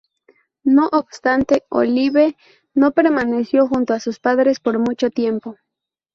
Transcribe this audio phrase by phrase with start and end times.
[0.63, 2.35] No obstante, Olive
[2.73, 5.57] no permaneció junto a sus padres por mucho tiempo.